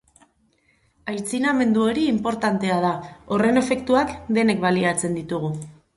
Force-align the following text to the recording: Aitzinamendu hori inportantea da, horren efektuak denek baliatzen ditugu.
Aitzinamendu 1.11 1.83
hori 1.89 2.05
inportantea 2.13 2.77
da, 2.87 2.95
horren 3.35 3.61
efektuak 3.65 4.17
denek 4.39 4.65
baliatzen 4.65 5.21
ditugu. 5.21 5.53